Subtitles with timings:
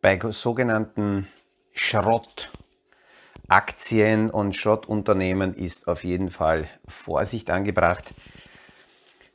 [0.00, 1.26] Bei sogenannten
[1.72, 8.04] Schrottaktien und Schrottunternehmen ist auf jeden Fall Vorsicht angebracht.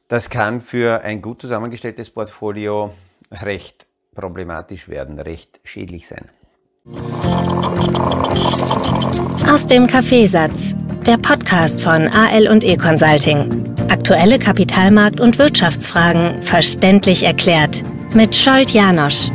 [0.07, 2.93] Das kann für ein gut zusammengestelltes Portfolio
[3.31, 6.29] recht problematisch werden, recht schädlich sein.
[8.69, 13.75] Aus dem Kaffeesatz, der Podcast von AL und E Consulting.
[13.89, 19.29] Aktuelle Kapitalmarkt- und Wirtschaftsfragen verständlich erklärt mit Scholt Janosch.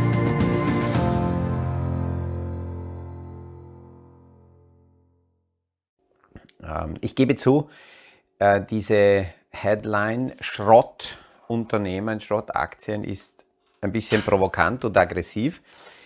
[6.62, 7.68] Ähm, ich gebe zu,
[8.38, 13.44] äh, diese Headline Schrottunternehmen, Schrottaktien ist
[13.80, 15.60] ein bisschen provokant und aggressiv.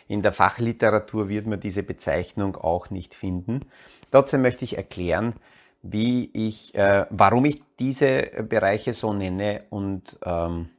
[0.09, 3.67] In der Fachliteratur wird man diese Bezeichnung auch nicht finden.
[4.11, 5.35] Trotzdem möchte ich erklären,
[5.83, 10.71] wie ich, äh, warum ich diese Bereiche so nenne und, ähm,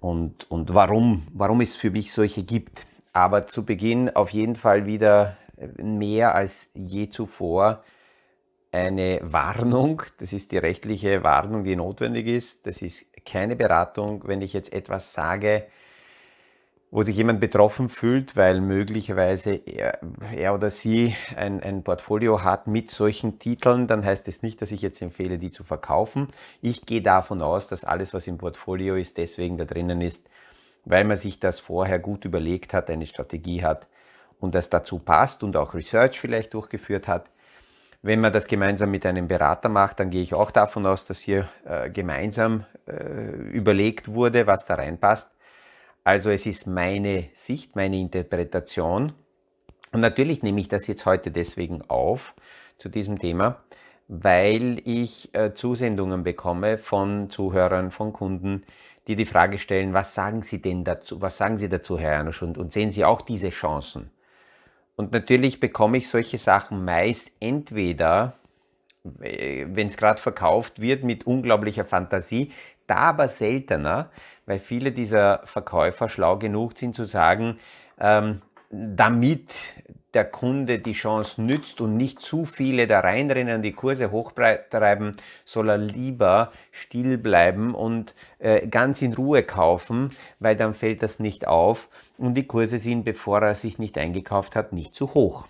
[0.00, 2.86] und, und warum, warum es für mich solche gibt.
[3.12, 5.36] Aber zu Beginn auf jeden Fall wieder
[5.76, 7.84] mehr als je zuvor
[8.72, 10.02] eine Warnung.
[10.18, 12.66] Das ist die rechtliche Warnung, die notwendig ist.
[12.66, 15.66] Das ist keine Beratung, wenn ich jetzt etwas sage,
[16.90, 20.00] wo sich jemand betroffen fühlt, weil möglicherweise er,
[20.34, 24.60] er oder sie ein, ein, Portfolio hat mit solchen Titeln, dann heißt es das nicht,
[24.60, 26.28] dass ich jetzt empfehle, die zu verkaufen.
[26.60, 30.28] Ich gehe davon aus, dass alles, was im Portfolio ist, deswegen da drinnen ist,
[30.84, 33.86] weil man sich das vorher gut überlegt hat, eine Strategie hat
[34.40, 37.30] und das dazu passt und auch Research vielleicht durchgeführt hat.
[38.02, 41.20] Wenn man das gemeinsam mit einem Berater macht, dann gehe ich auch davon aus, dass
[41.20, 45.36] hier äh, gemeinsam äh, überlegt wurde, was da reinpasst.
[46.04, 49.12] Also es ist meine Sicht, meine Interpretation.
[49.92, 52.34] Und natürlich nehme ich das jetzt heute deswegen auf
[52.78, 53.62] zu diesem Thema,
[54.08, 58.64] weil ich äh, Zusendungen bekomme von Zuhörern, von Kunden,
[59.06, 62.42] die die Frage stellen, was sagen Sie denn dazu, was sagen Sie dazu, Herr Janusz,
[62.42, 64.10] und, und sehen Sie auch diese Chancen?
[64.96, 68.34] Und natürlich bekomme ich solche Sachen meist entweder,
[69.20, 72.52] äh, wenn es gerade verkauft wird, mit unglaublicher Fantasie,
[72.90, 74.10] da aber seltener,
[74.46, 77.58] weil viele dieser Verkäufer schlau genug sind zu sagen,
[78.00, 79.52] ähm, damit
[80.14, 85.12] der Kunde die Chance nützt und nicht zu viele da reinrennen und die Kurse hochtreiben,
[85.44, 91.20] soll er lieber still bleiben und äh, ganz in Ruhe kaufen, weil dann fällt das
[91.20, 95.46] nicht auf und die Kurse sind, bevor er sich nicht eingekauft hat, nicht zu hoch.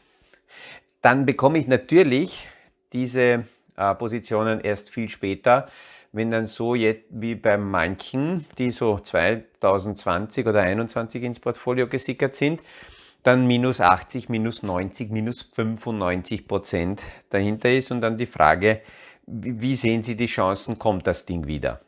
[1.00, 2.48] Dann bekomme ich natürlich
[2.92, 3.44] diese
[3.76, 5.68] äh, Positionen erst viel später,
[6.12, 12.34] wenn dann so jetzt wie bei manchen, die so 2020 oder 2021 ins Portfolio gesickert
[12.34, 12.60] sind,
[13.22, 18.80] dann minus 80, minus 90, minus 95 Prozent dahinter ist und dann die Frage,
[19.26, 21.80] wie sehen Sie die Chancen, kommt das Ding wieder?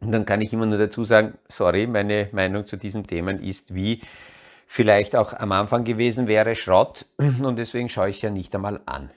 [0.00, 3.74] Und dann kann ich immer nur dazu sagen, sorry, meine Meinung zu diesen Themen ist
[3.74, 4.00] wie
[4.66, 8.80] vielleicht auch am Anfang gewesen wäre Schrott und deswegen schaue ich es ja nicht einmal
[8.86, 9.10] an.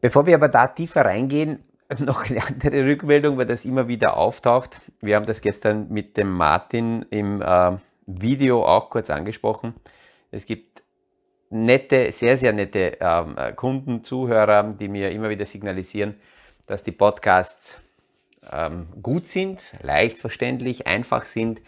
[0.00, 1.64] Bevor wir aber da tiefer reingehen,
[1.98, 4.80] noch eine andere Rückmeldung, weil das immer wieder auftaucht.
[5.00, 7.76] Wir haben das gestern mit dem Martin im äh,
[8.06, 9.74] Video auch kurz angesprochen.
[10.30, 10.82] Es gibt
[11.50, 16.16] nette, sehr, sehr nette ähm, Kunden, Zuhörer, die mir immer wieder signalisieren,
[16.66, 17.80] dass die Podcasts
[18.52, 21.62] ähm, gut sind, leicht verständlich, einfach sind.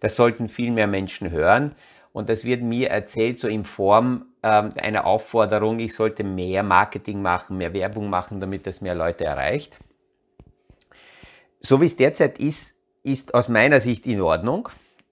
[0.00, 1.74] Das sollten viel mehr Menschen hören.
[2.12, 7.22] Und das wird mir erzählt, so in Form ähm, einer Aufforderung, ich sollte mehr Marketing
[7.22, 9.78] machen, mehr Werbung machen, damit das mehr Leute erreicht.
[11.60, 14.68] So wie es derzeit ist, ist aus meiner Sicht in Ordnung.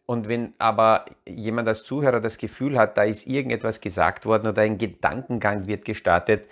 [0.07, 4.63] Und wenn aber jemand als Zuhörer das Gefühl hat, da ist irgendetwas gesagt worden oder
[4.63, 6.49] ein Gedankengang wird gestartet,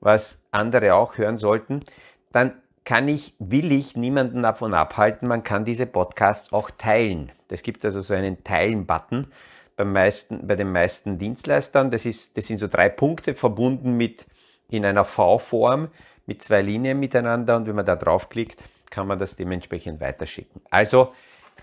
[0.00, 1.84] was andere auch hören sollten,
[2.32, 2.54] dann
[2.84, 7.32] kann ich, will ich niemanden davon abhalten, man kann diese Podcasts auch teilen.
[7.48, 9.26] Es gibt also so einen Teilen-Button
[9.76, 11.90] beim meisten, bei den meisten Dienstleistern.
[11.90, 14.26] Das, ist, das sind so drei Punkte verbunden mit
[14.68, 15.88] in einer V-Form
[16.26, 20.60] mit zwei Linien miteinander und wenn man da draufklickt, kann man das dementsprechend weiterschicken.
[20.70, 21.12] Also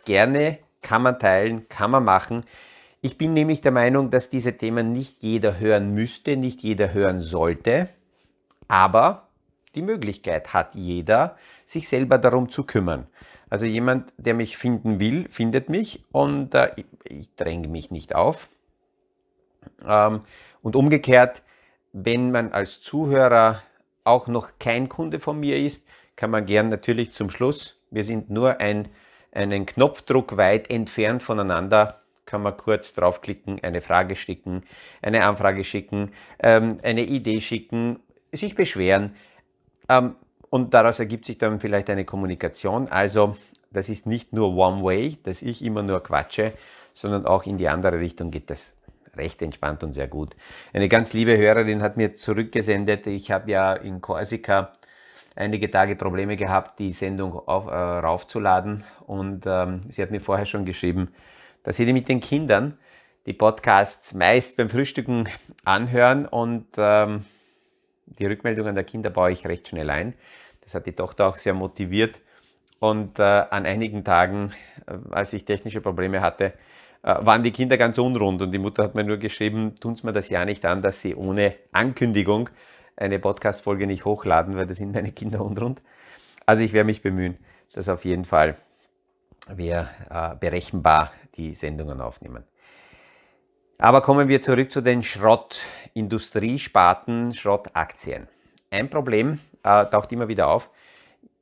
[0.05, 2.45] gerne kann man teilen, kann man machen.
[3.01, 7.19] Ich bin nämlich der Meinung, dass diese Themen nicht jeder hören müsste, nicht jeder hören
[7.19, 7.89] sollte,
[8.67, 9.27] aber
[9.75, 13.07] die Möglichkeit hat jeder, sich selber darum zu kümmern.
[13.53, 18.15] Also jemand, der mich finden will, findet mich und äh, ich, ich dränge mich nicht
[18.15, 18.47] auf.
[19.88, 20.21] Ähm,
[20.63, 21.44] und umgekehrt,
[21.91, 23.61] wenn man als Zuhörer
[24.05, 28.31] auch noch kein Kunde von mir ist, kann man gern natürlich zum Schluss, wir sind
[28.31, 28.89] nur ein,
[29.31, 34.63] einen Knopfdruck weit entfernt voneinander, kann man kurz draufklicken, eine Frage schicken,
[35.03, 38.00] eine Anfrage schicken, ähm, eine Idee schicken,
[38.31, 39.15] sich beschweren.
[39.89, 40.15] Ähm,
[40.53, 42.88] und daraus ergibt sich dann vielleicht eine Kommunikation.
[42.88, 43.38] Also
[43.71, 46.53] das ist nicht nur One Way, dass ich immer nur quatsche,
[46.94, 48.75] sondern auch in die andere Richtung geht das
[49.17, 50.35] recht entspannt und sehr gut.
[50.71, 54.71] Eine ganz liebe Hörerin hat mir zurückgesendet, ich habe ja in Korsika
[55.35, 60.45] einige Tage Probleme gehabt, die Sendung auf, äh, raufzuladen und ähm, sie hat mir vorher
[60.45, 61.15] schon geschrieben,
[61.63, 62.77] dass sie mit den Kindern
[63.25, 65.27] die Podcasts meist beim Frühstücken
[65.65, 67.25] anhören und ähm,
[68.05, 70.13] die Rückmeldungen der Kinder baue ich recht schnell ein.
[70.63, 72.21] Das hat die Tochter auch sehr motiviert
[72.80, 74.51] und äh, an einigen Tagen,
[74.88, 76.54] äh, als ich technische Probleme hatte,
[77.04, 80.06] äh, waren die Kinder ganz unrund und die Mutter hat mir nur geschrieben, tun Sie
[80.06, 82.50] mir das ja nicht an, dass Sie ohne Ankündigung
[82.95, 85.81] eine Podcast-Folge nicht hochladen, weil da sind meine Kinder unrund.
[86.45, 87.38] Also ich werde mich bemühen,
[87.74, 88.57] dass auf jeden Fall
[89.54, 92.44] wir äh, berechenbar die Sendungen aufnehmen.
[93.77, 98.27] Aber kommen wir zurück zu den Schrottindustriesparten, Schrottaktien.
[98.69, 100.69] Ein Problem äh, taucht immer wieder auf.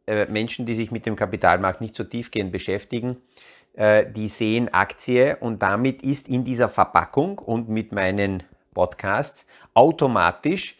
[0.07, 3.17] Äh, Menschen, die sich mit dem Kapitalmarkt nicht so tiefgehend beschäftigen,
[3.73, 10.77] äh, die sehen Aktie und damit ist in dieser Verpackung und mit meinen Podcasts automatisch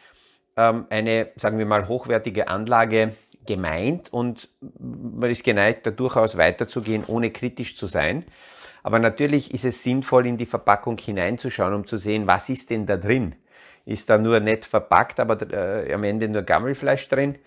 [0.58, 3.16] ähm, eine, sagen wir mal, hochwertige Anlage
[3.46, 4.50] gemeint und
[4.80, 8.26] man ist geneigt, da durchaus weiterzugehen, ohne kritisch zu sein.
[8.84, 12.86] Aber natürlich ist es sinnvoll, in die Verpackung hineinzuschauen, um zu sehen, was ist denn
[12.86, 13.36] da drin.
[13.92, 17.38] Ist da nur nett verpackt, aber äh, am Ende nur Gammelfleisch drin?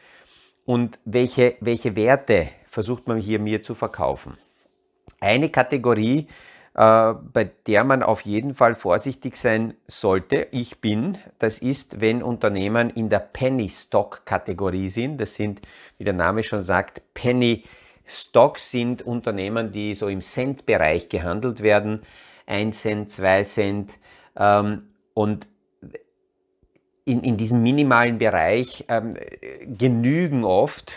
[0.67, 4.37] Und welche, welche Werte versucht man hier mir zu verkaufen?
[5.21, 6.29] Eine Kategorie,
[6.75, 12.23] äh, bei der man auf jeden Fall vorsichtig sein sollte, ich bin, das ist, wenn
[12.23, 15.19] Unternehmen in der Penny Stock Kategorie sind.
[15.19, 15.63] Das sind,
[15.99, 17.65] wie der Name schon sagt, Penny
[18.07, 22.03] Stocks sind Unternehmen, die so im Cent-Bereich gehandelt werden.
[22.47, 23.99] 1 Cent, 2 Cent.
[24.37, 25.47] Ähm, und
[27.05, 29.17] in, in diesem minimalen Bereich ähm,
[29.67, 30.93] genügen oft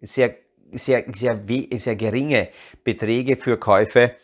[0.00, 0.34] sehr
[0.72, 1.40] sehr, sehr,
[1.78, 2.48] sehr geringe
[2.84, 4.14] Beträge für Käufe,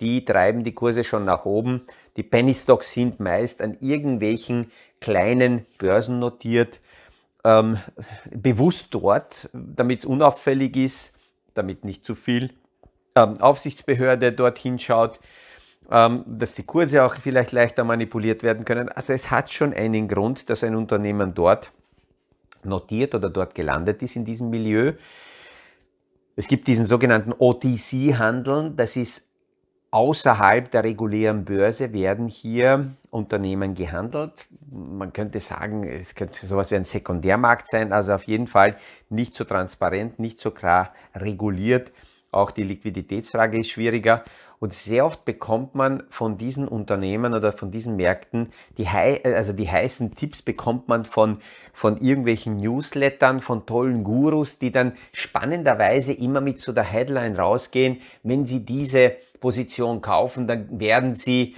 [0.00, 1.82] die treiben die Kurse schon nach oben.
[2.16, 6.80] Die Penny Stocks sind meist an irgendwelchen kleinen Börsen notiert,
[7.44, 7.78] ähm,
[8.30, 11.14] bewusst dort, damit es unauffällig ist,
[11.54, 12.50] damit nicht zu viel
[13.14, 15.18] ähm, Aufsichtsbehörde dorthin schaut,
[15.90, 18.88] ähm, dass die Kurse auch vielleicht leichter manipuliert werden können.
[18.88, 21.72] Also es hat schon einen Grund, dass ein Unternehmen dort
[22.64, 24.92] notiert oder dort gelandet ist in diesem Milieu.
[26.36, 29.28] Es gibt diesen sogenannten OTC-Handeln, das ist
[29.92, 34.46] außerhalb der regulären Börse werden hier Unternehmen gehandelt.
[34.70, 38.76] Man könnte sagen, es könnte sowas wie ein Sekundärmarkt sein, also auf jeden Fall
[39.10, 41.92] nicht so transparent, nicht so klar reguliert.
[42.30, 44.24] Auch die Liquiditätsfrage ist schwieriger.
[44.62, 49.68] Und sehr oft bekommt man von diesen Unternehmen oder von diesen Märkten, die, also die
[49.68, 51.38] heißen Tipps bekommt man von,
[51.72, 58.02] von irgendwelchen Newslettern, von tollen Gurus, die dann spannenderweise immer mit so der Headline rausgehen,
[58.22, 61.56] wenn sie diese Position kaufen, dann werden sie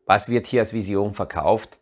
[0.06, 1.78] Was wird hier als Vision verkauft?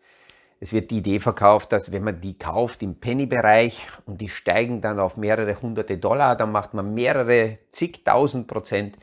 [0.62, 4.82] Es wird die Idee verkauft, dass wenn man die kauft im Penny-Bereich und die steigen
[4.82, 8.98] dann auf mehrere hunderte Dollar, dann macht man mehrere zigtausend Prozent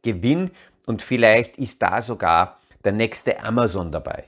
[0.00, 0.52] Gewinn
[0.86, 4.24] und vielleicht ist da sogar der nächste Amazon dabei.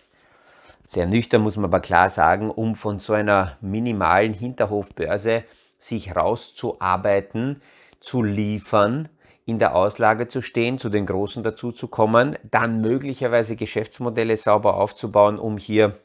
[0.86, 5.44] Sehr nüchtern muss man aber klar sagen, um von so einer minimalen Hinterhofbörse
[5.78, 7.62] sich rauszuarbeiten,
[8.00, 9.08] zu liefern,
[9.46, 14.76] in der Auslage zu stehen, zu den Großen dazu zu kommen, dann möglicherweise Geschäftsmodelle sauber
[14.76, 15.98] aufzubauen, um hier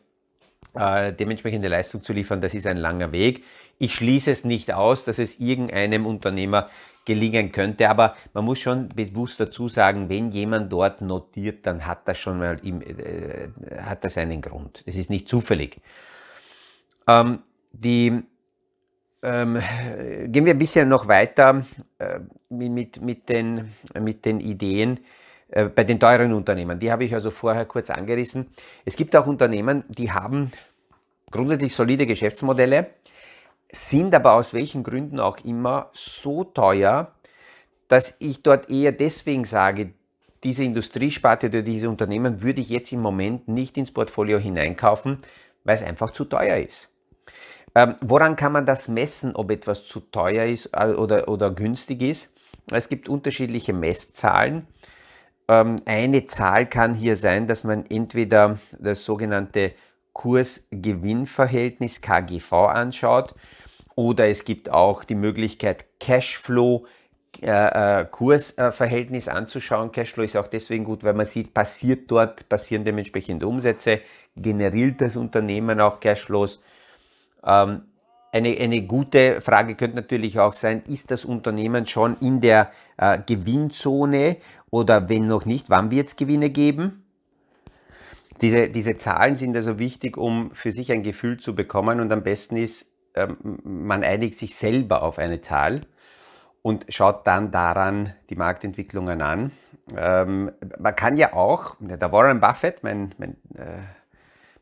[0.75, 2.41] äh, dementsprechende Leistung zu liefern.
[2.41, 3.43] Das ist ein langer Weg.
[3.77, 6.69] Ich schließe es nicht aus, dass es irgendeinem Unternehmer
[7.09, 12.07] gelingen könnte, aber man muss schon bewusst dazu sagen, wenn jemand dort notiert, dann hat
[12.07, 13.49] das schon mal im, äh,
[13.81, 14.83] hat das einen Grund.
[14.85, 15.81] Es ist nicht zufällig.
[17.07, 17.39] Ähm,
[17.71, 18.21] die
[19.23, 19.59] ähm,
[20.27, 21.65] gehen wir ein bisschen noch weiter
[21.97, 24.99] äh, mit, mit, den, mit den Ideen
[25.49, 26.79] äh, bei den teuren Unternehmen.
[26.79, 28.51] Die habe ich also vorher kurz angerissen.
[28.85, 30.51] Es gibt auch Unternehmen, die haben
[31.31, 32.91] grundsätzlich solide Geschäftsmodelle,
[33.71, 37.13] sind aber aus welchen Gründen auch immer so teuer,
[37.87, 39.93] dass ich dort eher deswegen sage,
[40.43, 45.17] diese Industriesparte oder diese Unternehmen würde ich jetzt im Moment nicht ins Portfolio hineinkaufen,
[45.63, 46.89] weil es einfach zu teuer ist.
[47.75, 52.01] Ähm, woran kann man das messen, ob etwas zu teuer ist äh, oder, oder günstig
[52.01, 52.35] ist?
[52.71, 54.67] Es gibt unterschiedliche Messzahlen.
[55.47, 59.73] Ähm, eine Zahl kann hier sein, dass man entweder das sogenannte
[60.13, 63.35] Kurs-Gewinn-Verhältnis KGV anschaut
[63.95, 66.85] oder es gibt auch die Möglichkeit Cashflow
[67.41, 69.91] äh, äh, Kursverhältnis anzuschauen.
[69.91, 74.01] Cashflow ist auch deswegen gut, weil man sieht, passiert dort, passieren dementsprechend Umsätze,
[74.35, 76.59] generiert das Unternehmen auch Cashflows
[77.43, 77.83] ähm,
[78.31, 83.17] eine, eine gute Frage könnte natürlich auch sein, ist das Unternehmen schon in der äh,
[83.25, 84.37] Gewinnzone
[84.69, 86.98] oder wenn noch nicht, wann wird es Gewinne geben?
[88.41, 92.23] Diese, diese Zahlen sind also wichtig, um für sich ein Gefühl zu bekommen und am
[92.23, 95.81] besten ist, ähm, man einigt sich selber auf eine Zahl
[96.61, 99.51] und schaut dann daran die Marktentwicklungen an.
[99.95, 103.79] Ähm, man kann ja auch, der Warren Buffett, mein, mein äh,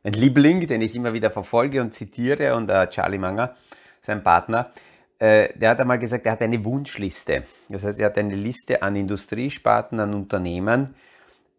[0.03, 3.55] ein Liebling, den ich immer wieder verfolge und zitiere, und äh, Charlie Manger,
[4.01, 4.71] sein Partner,
[5.19, 7.43] äh, der hat einmal gesagt, er hat eine Wunschliste.
[7.67, 10.95] Das heißt, er hat eine Liste an Industriesparten, an Unternehmen,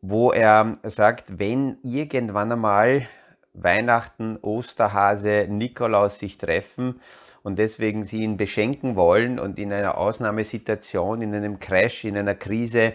[0.01, 3.07] wo er sagt, wenn irgendwann einmal
[3.53, 7.01] Weihnachten, Osterhase, Nikolaus sich treffen
[7.43, 12.35] und deswegen sie ihn beschenken wollen und in einer Ausnahmesituation, in einem Crash, in einer
[12.35, 12.95] Krise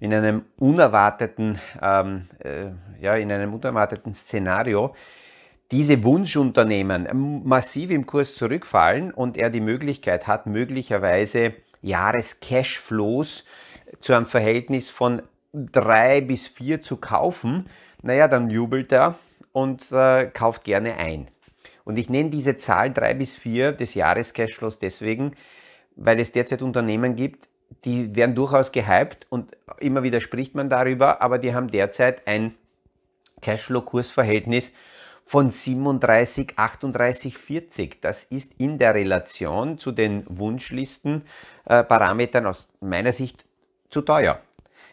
[0.00, 4.94] in einem unerwarteten, ähm, äh, ja, in einem unerwarteten Szenario
[5.70, 13.44] diese Wunschunternehmen massiv im Kurs zurückfallen und er die Möglichkeit hat, möglicherweise Jahrescashflows
[14.00, 17.68] zu einem Verhältnis von drei bis vier zu kaufen,
[18.02, 19.18] naja, dann jubelt er
[19.52, 21.28] und äh, kauft gerne ein.
[21.84, 25.32] Und ich nenne diese Zahl drei bis vier des Jahrescashflows deswegen,
[25.96, 27.48] weil es derzeit Unternehmen gibt,
[27.84, 32.54] die werden durchaus gehypt und immer wieder spricht man darüber, aber die haben derzeit ein
[33.40, 34.72] Cashflow-Kursverhältnis
[35.24, 38.00] von 37, 38, 40.
[38.00, 43.44] Das ist in der Relation zu den Wunschlisten-Parametern äh, aus meiner Sicht
[43.90, 44.40] zu teuer.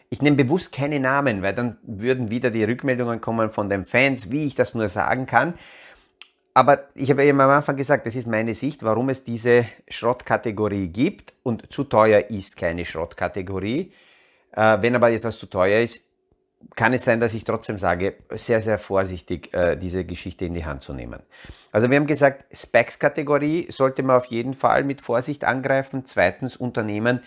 [0.08, 4.30] Ich nenne bewusst keine Namen, weil dann würden wieder die Rückmeldungen kommen von den Fans,
[4.30, 5.54] wie ich das nur sagen kann.
[6.54, 10.88] Aber ich habe eben am Anfang gesagt, das ist meine Sicht, warum es diese Schrottkategorie
[10.88, 13.92] gibt und zu teuer ist keine Schrottkategorie.
[14.52, 16.02] Äh, wenn aber etwas zu teuer ist,
[16.74, 20.64] kann es sein, dass ich trotzdem sage, sehr, sehr vorsichtig äh, diese Geschichte in die
[20.64, 21.20] Hand zu nehmen.
[21.72, 26.06] Also wir haben gesagt, Specs-Kategorie sollte man auf jeden Fall mit Vorsicht angreifen.
[26.06, 27.22] Zweitens Unternehmen,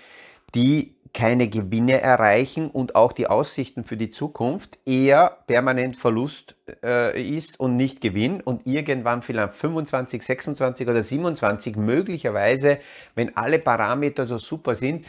[0.56, 7.22] die keine Gewinne erreichen und auch die Aussichten für die Zukunft eher permanent Verlust äh,
[7.22, 8.42] ist und nicht Gewinn.
[8.42, 12.80] Und irgendwann vielleicht 25, 26 oder 27 möglicherweise,
[13.16, 15.06] wenn alle Parameter so super sind,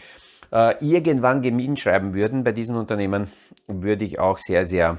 [0.53, 2.45] äh, irgendwann Gewinn schreiben würden.
[2.45, 3.31] Bei diesen Unternehmen,
[3.67, 4.99] würde ich auch sehr, sehr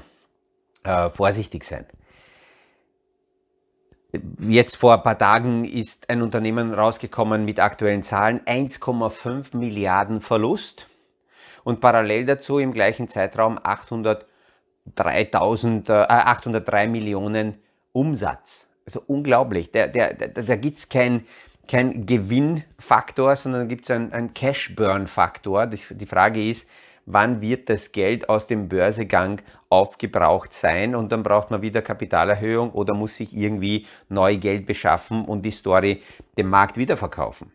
[0.84, 1.86] äh, vorsichtig sein.
[4.38, 10.86] Jetzt vor ein paar Tagen ist ein Unternehmen rausgekommen mit aktuellen Zahlen, 1,5 Milliarden Verlust
[11.64, 14.26] und parallel dazu im gleichen Zeitraum 803,
[15.22, 17.54] äh, 803 Millionen
[17.92, 18.70] Umsatz.
[18.86, 19.70] Also unglaublich.
[19.70, 21.26] Da, der, der, da gibt es kein,
[21.68, 25.66] kein Gewinnfaktor, sondern gibt es einen, einen Cash-Burn-Faktor.
[25.66, 26.68] Die Frage ist,
[27.06, 32.72] wann wird das Geld aus dem Börsegang aufgebraucht sein und dann braucht man wieder Kapitalerhöhung
[32.72, 36.02] oder muss sich irgendwie neu Geld beschaffen und die Story
[36.36, 37.52] dem Markt wiederverkaufen.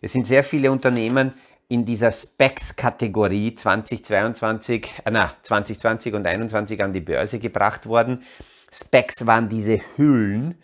[0.00, 1.34] Es sind sehr viele Unternehmen,
[1.68, 8.22] in dieser Specs-Kategorie 2022, äh, na, 2020 und 2021 an die Börse gebracht worden.
[8.70, 10.56] Specs waren diese Hüllen,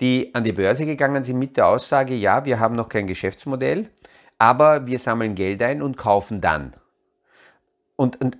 [0.00, 3.90] die an die Börse gegangen sind mit der Aussage, ja, wir haben noch kein Geschäftsmodell,
[4.38, 6.74] aber wir sammeln Geld ein und kaufen dann.
[7.96, 8.38] Und, und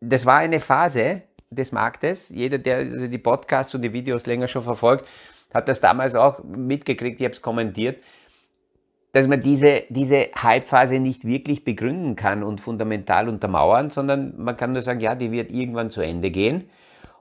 [0.00, 2.28] das war eine Phase des Marktes.
[2.28, 5.08] Jeder, der die Podcasts und die Videos länger schon verfolgt,
[5.54, 8.02] hat das damals auch mitgekriegt, ich habe es kommentiert
[9.12, 14.72] dass man diese, diese Hype-Phase nicht wirklich begründen kann und fundamental untermauern, sondern man kann
[14.72, 16.70] nur sagen, ja, die wird irgendwann zu Ende gehen.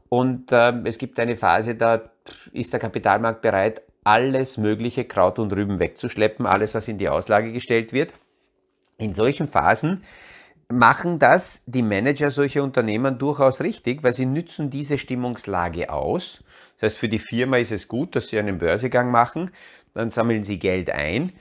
[0.08, 2.02] Und äh, es gibt eine Phase, da
[2.54, 7.52] ist der Kapitalmarkt bereit, alles mögliche Kraut und Rüben wegzuschleppen, alles, was in die Auslage
[7.52, 8.14] gestellt wird.
[8.98, 10.04] In solchen Phasen
[10.70, 16.44] machen das die Manager solcher Unternehmen durchaus richtig, weil sie nützen diese Stimmungslage aus.
[16.76, 19.52] Das heißt, für die Firma ist es gut, dass sie einen Börsegang machen,
[19.94, 21.34] dann sammeln sie Geld ein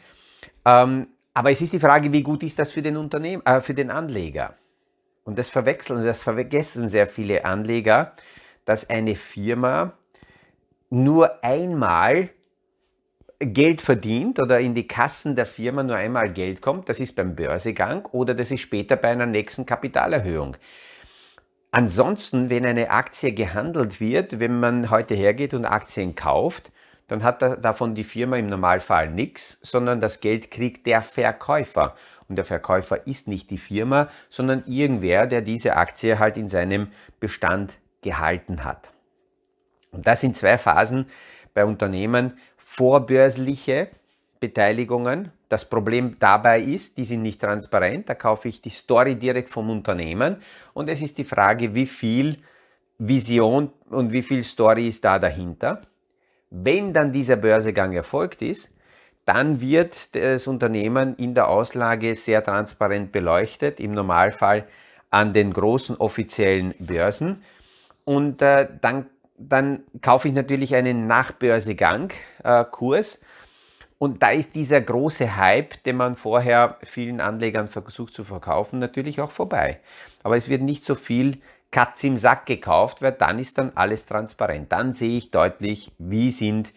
[0.65, 3.75] ähm, aber es ist die Frage, wie gut ist das für den Unternehmen, äh, für
[3.75, 4.55] den Anleger?
[5.25, 8.13] Und das verwechseln, das vergessen sehr viele Anleger,
[8.65, 9.93] dass eine Firma
[10.91, 12.31] nur einmal
[13.39, 17.35] Geld verdient oder in die Kassen der Firma nur einmal Geld kommt, das ist beim
[17.35, 20.57] Börsegang oder das ist später bei einer nächsten Kapitalerhöhung.
[21.73, 26.71] Ansonsten, wenn eine Aktie gehandelt wird, wenn man heute hergeht und Aktien kauft,
[27.11, 31.97] dann hat davon die Firma im Normalfall nichts, sondern das Geld kriegt der Verkäufer.
[32.29, 36.93] Und der Verkäufer ist nicht die Firma, sondern irgendwer, der diese Aktie halt in seinem
[37.19, 38.93] Bestand gehalten hat.
[39.91, 41.07] Und das sind zwei Phasen
[41.53, 42.39] bei Unternehmen.
[42.57, 43.89] Vorbörsliche
[44.39, 45.33] Beteiligungen.
[45.49, 48.09] Das Problem dabei ist, die sind nicht transparent.
[48.09, 50.37] Da kaufe ich die Story direkt vom Unternehmen.
[50.75, 52.37] Und es ist die Frage, wie viel
[52.99, 55.83] Vision und wie viel Story ist da dahinter.
[56.51, 58.69] Wenn dann dieser Börsegang erfolgt ist,
[59.25, 64.67] dann wird das Unternehmen in der Auslage sehr transparent beleuchtet, im Normalfall
[65.11, 67.45] an den großen offiziellen Börsen.
[68.05, 69.07] Und äh, dann,
[69.39, 73.15] dann kaufe ich natürlich einen Nachbörsegang-Kurs.
[73.15, 73.19] Äh,
[73.99, 79.21] und da ist dieser große Hype, den man vorher vielen Anlegern versucht zu verkaufen, natürlich
[79.21, 79.79] auch vorbei.
[80.23, 84.07] Aber es wird nicht so viel Katz im Sack gekauft, weil dann ist dann alles
[84.07, 84.73] transparent.
[84.73, 86.73] Dann sehe ich deutlich, wie sind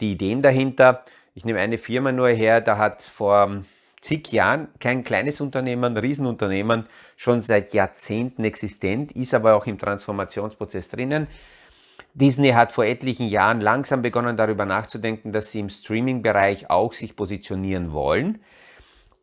[0.00, 1.04] die Ideen dahinter.
[1.34, 3.62] Ich nehme eine Firma nur her, da hat vor
[4.00, 10.88] zig Jahren kein kleines Unternehmen, Riesenunternehmen, schon seit Jahrzehnten existent, ist aber auch im Transformationsprozess
[10.88, 11.26] drinnen.
[12.14, 17.14] Disney hat vor etlichen Jahren langsam begonnen darüber nachzudenken, dass sie im Streaming-Bereich auch sich
[17.14, 18.40] positionieren wollen.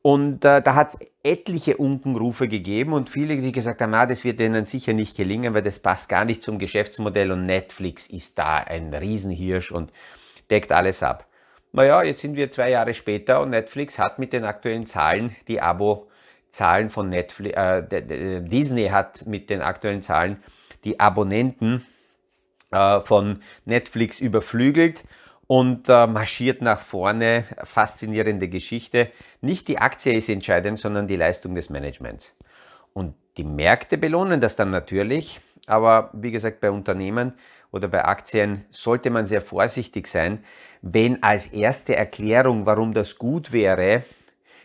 [0.02, 4.24] Und äh, da hat es etliche Unkenrufe gegeben und viele, die gesagt haben, na, das
[4.24, 8.40] wird denen sicher nicht gelingen, weil das passt gar nicht zum Geschäftsmodell und Netflix ist
[8.40, 9.92] da ein Riesenhirsch und
[10.50, 11.28] deckt alles ab.
[11.74, 15.60] Naja, jetzt sind wir zwei Jahre später und Netflix hat mit den aktuellen Zahlen die
[15.60, 20.42] Abo-Zahlen von Netflix, äh, Disney hat mit den aktuellen Zahlen
[20.86, 21.86] die Abonnenten
[22.72, 25.04] äh, von Netflix überflügelt
[25.48, 27.46] und äh, marschiert nach vorne.
[27.64, 29.10] Faszinierende Geschichte.
[29.42, 32.36] Nicht die Aktie ist entscheidend, sondern die Leistung des Managements.
[32.94, 37.34] Und die Märkte belohnen das dann natürlich, aber wie gesagt, bei Unternehmen
[37.72, 40.44] oder bei Aktien sollte man sehr vorsichtig sein,
[40.82, 44.04] wenn als erste Erklärung, warum das gut wäre,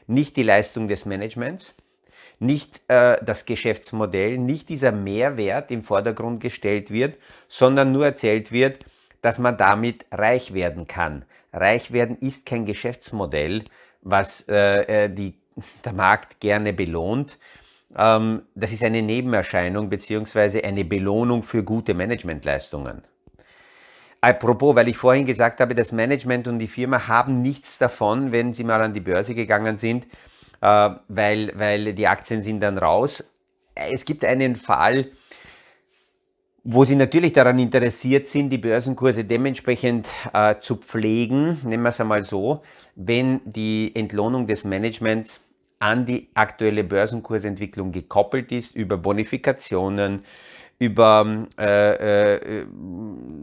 [0.06, 1.74] nicht die Leistung des Managements,
[2.38, 7.18] nicht äh, das Geschäftsmodell, nicht dieser Mehrwert im Vordergrund gestellt wird,
[7.48, 8.84] sondern nur erzählt wird,
[9.22, 11.24] dass man damit reich werden kann.
[11.52, 13.64] Reich werden ist kein Geschäftsmodell,
[14.02, 15.34] was äh, äh, die,
[15.84, 17.38] der Markt gerne belohnt.
[17.96, 20.62] Ähm, das ist eine Nebenerscheinung bzw.
[20.62, 23.02] eine Belohnung für gute Managementleistungen.
[24.20, 28.54] Apropos, weil ich vorhin gesagt habe, das Management und die Firma haben nichts davon, wenn
[28.54, 30.06] sie mal an die Börse gegangen sind,
[30.60, 33.28] äh, weil, weil die Aktien sind dann raus.
[33.74, 35.10] Es gibt einen Fall,
[36.64, 42.00] wo sie natürlich daran interessiert sind, die Börsenkurse dementsprechend äh, zu pflegen, nennen wir es
[42.00, 42.62] einmal so,
[42.94, 45.40] wenn die Entlohnung des Managements
[45.80, 50.24] an die aktuelle Börsenkursentwicklung gekoppelt ist, über Bonifikationen,
[50.78, 52.66] über äh, äh,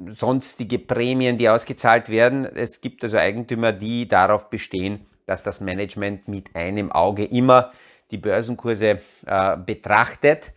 [0.08, 2.46] sonstige Prämien, die ausgezahlt werden.
[2.46, 7.74] Es gibt also Eigentümer, die darauf bestehen, dass das Management mit einem Auge immer
[8.12, 10.54] die Börsenkurse äh, betrachtet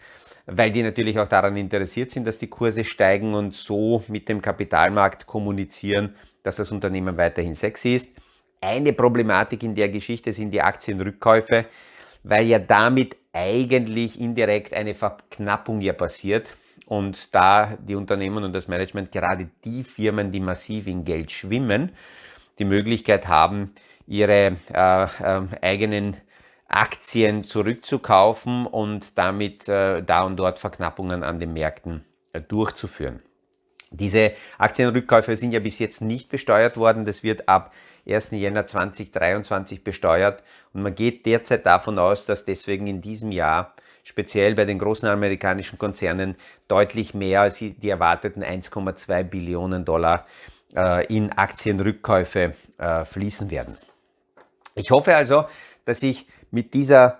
[0.46, 4.42] weil die natürlich auch daran interessiert sind, dass die Kurse steigen und so mit dem
[4.42, 8.16] Kapitalmarkt kommunizieren, dass das Unternehmen weiterhin sexy ist.
[8.60, 11.66] Eine Problematik in der Geschichte sind die Aktienrückkäufe,
[12.22, 18.68] weil ja damit eigentlich indirekt eine Verknappung ja passiert und da die Unternehmen und das
[18.68, 21.92] Management, gerade die Firmen, die massiv in Geld schwimmen,
[22.58, 23.74] die Möglichkeit haben,
[24.06, 26.16] ihre äh, äh, eigenen
[26.72, 33.20] Aktien zurückzukaufen und damit äh, da und dort Verknappungen an den Märkten äh, durchzuführen.
[33.90, 37.04] Diese Aktienrückkäufe sind ja bis jetzt nicht besteuert worden.
[37.04, 37.72] Das wird ab
[38.08, 38.30] 1.
[38.30, 40.42] Jänner 2023 besteuert.
[40.72, 45.08] Und man geht derzeit davon aus, dass deswegen in diesem Jahr speziell bei den großen
[45.08, 46.36] amerikanischen Konzernen
[46.68, 50.26] deutlich mehr als die erwarteten 1,2 Billionen Dollar
[50.74, 53.76] äh, in Aktienrückkäufe äh, fließen werden.
[54.74, 55.44] Ich hoffe also,
[55.84, 57.18] dass ich mit dieser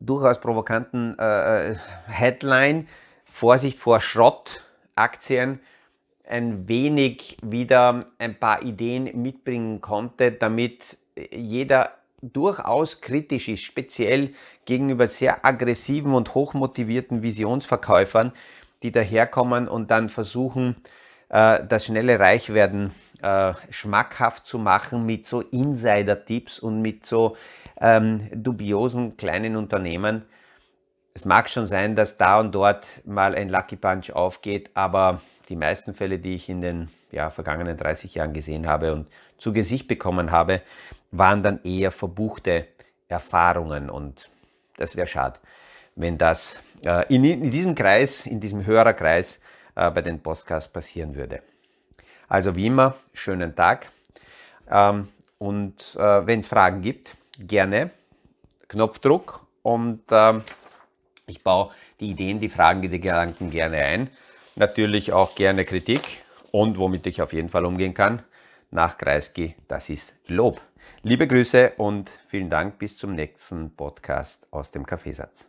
[0.00, 2.86] durchaus provokanten äh, Headline
[3.24, 5.60] Vorsicht vor Schrottaktien
[6.28, 10.98] ein wenig wieder ein paar Ideen mitbringen konnte, damit
[11.30, 14.34] jeder durchaus kritisch ist, speziell
[14.64, 18.32] gegenüber sehr aggressiven und hochmotivierten Visionsverkäufern,
[18.82, 20.76] die daherkommen und dann versuchen,
[21.28, 22.92] äh, das schnelle Reichwerden
[23.24, 27.36] äh, schmackhaft zu machen mit so Insider-Tipps und mit so
[27.80, 30.26] ähm, dubiosen kleinen Unternehmen.
[31.14, 35.56] Es mag schon sein, dass da und dort mal ein Lucky Punch aufgeht, aber die
[35.56, 39.06] meisten Fälle, die ich in den ja, vergangenen 30 Jahren gesehen habe und
[39.38, 40.60] zu Gesicht bekommen habe,
[41.10, 42.66] waren dann eher verbuchte
[43.08, 44.28] Erfahrungen und
[44.76, 45.38] das wäre schade,
[45.94, 49.40] wenn das äh, in, in, diesem Kreis, in diesem Hörerkreis
[49.76, 51.40] äh, bei den Podcasts passieren würde.
[52.28, 53.90] Also wie immer, schönen Tag
[54.70, 55.08] ähm,
[55.38, 57.90] und äh, wenn es Fragen gibt, gerne
[58.68, 60.42] Knopfdruck und ähm,
[61.26, 64.10] ich baue die Ideen, die Fragen, die Gedanken gerne ein.
[64.56, 68.22] Natürlich auch gerne Kritik und womit ich auf jeden Fall umgehen kann,
[68.70, 70.60] nach Kreisky, das ist Lob.
[71.06, 75.46] Liebe Grüße und vielen Dank bis zum nächsten Podcast aus dem Kaffeesatz.